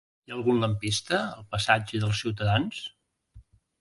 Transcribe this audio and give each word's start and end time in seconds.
Hi 0.27 0.31
ha 0.31 0.35
algun 0.35 0.61
lampista 0.61 1.19
al 1.35 1.45
passatge 1.53 2.01
dels 2.07 2.23
Ciutadans? 2.25 2.81